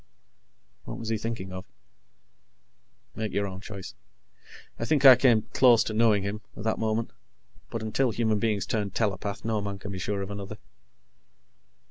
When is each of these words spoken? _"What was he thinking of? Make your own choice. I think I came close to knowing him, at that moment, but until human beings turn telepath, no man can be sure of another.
_"What 0.85 0.97
was 0.97 1.09
he 1.09 1.17
thinking 1.19 1.53
of? 1.53 1.63
Make 3.15 3.33
your 3.33 3.45
own 3.45 3.61
choice. 3.61 3.93
I 4.79 4.83
think 4.85 5.05
I 5.05 5.15
came 5.15 5.43
close 5.53 5.83
to 5.83 5.93
knowing 5.93 6.23
him, 6.23 6.41
at 6.57 6.63
that 6.63 6.79
moment, 6.79 7.11
but 7.69 7.83
until 7.83 8.09
human 8.09 8.39
beings 8.39 8.65
turn 8.65 8.89
telepath, 8.89 9.45
no 9.45 9.61
man 9.61 9.77
can 9.77 9.91
be 9.91 9.99
sure 9.99 10.23
of 10.23 10.31
another. 10.31 10.57